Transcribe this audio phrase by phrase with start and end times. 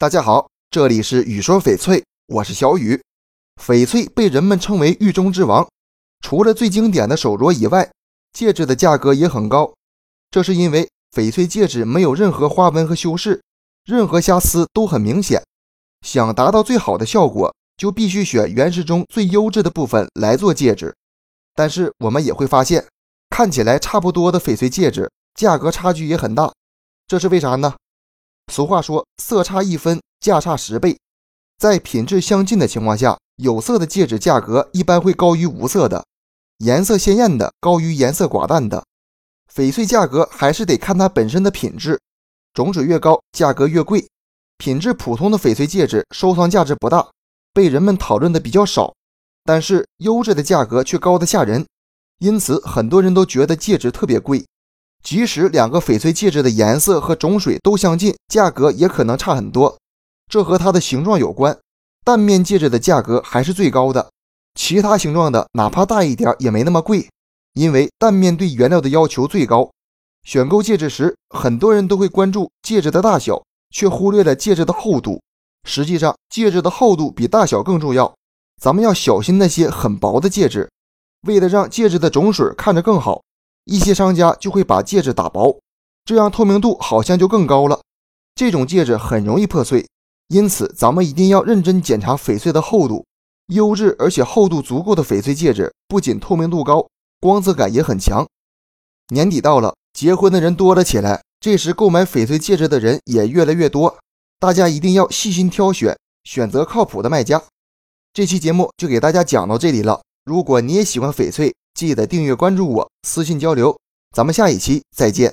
[0.00, 3.02] 大家好，这里是雨说翡翠，我是小雨。
[3.60, 5.68] 翡翠被人们称为玉中之王，
[6.20, 7.90] 除了最经典的手镯以外，
[8.32, 9.74] 戒指的价格也很高。
[10.30, 13.42] 这是因为翡翠戒指没有任何花纹和修饰，
[13.84, 15.42] 任何瑕疵都很明显。
[16.02, 20.94] 想达到最好的效果，就必须选原石中最优质的部分来做戒指。
[21.56, 22.86] 但是我们也会发现，
[23.30, 26.52] 看起来差不多的翡翠戒指，价格差距也很大。
[27.08, 27.74] 这是为啥呢？
[28.50, 30.98] 俗话说，色差一分，价差十倍。
[31.58, 36.04] 在品质相近的情况下，有色的戒指价格一般会高于无色的，
[36.58, 38.84] 颜色鲜艳的高于颜色寡淡的。
[39.54, 42.00] 翡翠价格还是得看它本身的品质，
[42.54, 44.06] 种水越高，价格越贵。
[44.56, 47.08] 品质普通的翡翠戒指收藏价值不大，
[47.52, 48.94] 被人们讨论的比较少，
[49.44, 51.66] 但是优质的价格却高得吓人，
[52.18, 54.44] 因此很多人都觉得戒指特别贵。
[55.02, 59.78] 即使两个翡翠戒指的颜色和种水都相近，价格也可能差很多。
[60.30, 61.56] 这和它的形状有关。
[62.04, 64.10] 蛋面戒指的价格还是最高的，
[64.54, 67.08] 其他形状的哪怕大一点也没那么贵，
[67.54, 69.70] 因为蛋面对原料的要求最高。
[70.24, 75.22] 选购戒指时，很多人都会关注戒指的大小，却忽略了戒指的厚度。
[75.64, 78.14] 实际上，戒指的厚度比大小更重要。
[78.60, 80.68] 咱们要小心那些很薄的戒指，
[81.26, 83.22] 为了让戒指的种水看着更好。
[83.68, 85.60] 一些商家就会把戒指打薄，
[86.06, 87.78] 这样透明度好像就更高了。
[88.34, 89.86] 这种戒指很容易破碎，
[90.28, 93.04] 因此咱们一定要认真检查翡翠的厚度。
[93.48, 96.86] 优质而且厚度足够的翡翠戒指不仅透明度高，
[97.20, 98.26] 光泽感也很强。
[99.08, 103.98] 年底到了，结婚的人多了起来，这时购买翡翠戒指的人也越来越多。
[104.40, 107.42] 大家一定要细心挑选，选择靠谱的卖家。
[108.14, 110.00] 这期节目就给大家讲到这里了。
[110.24, 113.78] 如果你也喜欢翡翠，记得订阅关注我，私信交流，
[114.12, 115.32] 咱们下一期再见。